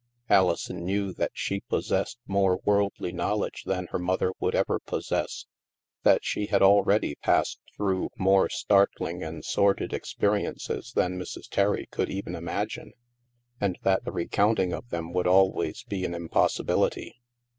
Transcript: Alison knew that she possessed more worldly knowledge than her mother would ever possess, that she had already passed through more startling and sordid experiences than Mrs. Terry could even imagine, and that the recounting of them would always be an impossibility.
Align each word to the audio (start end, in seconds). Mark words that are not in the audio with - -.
Alison 0.31 0.83
knew 0.83 1.13
that 1.13 1.29
she 1.35 1.59
possessed 1.69 2.17
more 2.25 2.59
worldly 2.65 3.11
knowledge 3.11 3.65
than 3.65 3.85
her 3.91 3.99
mother 3.99 4.31
would 4.39 4.55
ever 4.55 4.79
possess, 4.79 5.45
that 6.01 6.25
she 6.25 6.47
had 6.47 6.63
already 6.63 7.13
passed 7.21 7.59
through 7.77 8.09
more 8.17 8.49
startling 8.49 9.21
and 9.21 9.45
sordid 9.45 9.93
experiences 9.93 10.91
than 10.95 11.19
Mrs. 11.19 11.47
Terry 11.47 11.85
could 11.91 12.09
even 12.09 12.33
imagine, 12.33 12.93
and 13.59 13.77
that 13.83 14.03
the 14.03 14.11
recounting 14.11 14.73
of 14.73 14.89
them 14.89 15.13
would 15.13 15.27
always 15.27 15.83
be 15.83 16.03
an 16.03 16.15
impossibility. 16.15 17.19